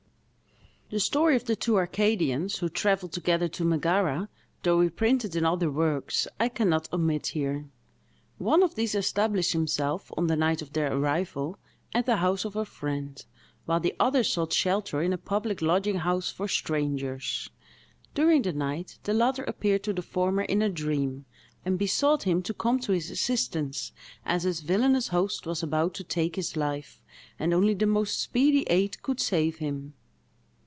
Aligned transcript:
The 0.93 0.99
story 0.99 1.37
of 1.37 1.45
the 1.45 1.55
two 1.55 1.77
Arcadians, 1.77 2.57
who 2.57 2.67
travelled 2.67 3.13
together 3.13 3.47
to 3.47 3.63
Megara, 3.63 4.27
though 4.63 4.79
reprinted 4.79 5.37
in 5.37 5.45
other 5.45 5.71
works, 5.71 6.27
I 6.37 6.49
can 6.49 6.67
not 6.67 6.91
omit 6.91 7.27
here. 7.27 7.63
One 8.39 8.61
of 8.61 8.75
these 8.75 8.93
established 8.93 9.53
himself, 9.53 10.11
on 10.17 10.27
the 10.27 10.35
night 10.35 10.61
of 10.61 10.73
their 10.73 10.93
arrival, 10.93 11.57
at 11.95 12.05
the 12.07 12.17
house 12.17 12.43
of 12.43 12.57
a 12.57 12.65
friend, 12.65 13.23
while 13.65 13.79
the 13.79 13.95
other 14.01 14.21
sought 14.21 14.51
shelter 14.51 15.01
in 15.01 15.13
a 15.13 15.17
public 15.17 15.61
lodging 15.61 15.95
house 15.99 16.29
for 16.29 16.49
strangers. 16.49 17.49
During 18.13 18.41
the 18.41 18.51
night, 18.51 18.97
the 19.03 19.13
latter 19.13 19.45
appeared 19.45 19.83
to 19.83 19.93
the 19.93 20.01
former, 20.01 20.41
in 20.43 20.61
a 20.61 20.67
dream, 20.67 21.23
and 21.63 21.79
besought 21.79 22.23
him 22.23 22.41
to 22.41 22.53
come 22.53 22.81
to 22.81 22.91
his 22.91 23.09
assistance, 23.09 23.93
as 24.25 24.43
his 24.43 24.59
villanous 24.59 25.07
host 25.07 25.45
was 25.47 25.63
about 25.63 25.93
to 25.93 26.03
take 26.03 26.35
his 26.35 26.57
life, 26.57 27.01
and 27.39 27.53
only 27.53 27.75
the 27.75 27.85
most 27.85 28.19
speedy 28.19 28.63
aid 28.63 29.01
could 29.01 29.21
save 29.21 29.59
him. 29.59 29.93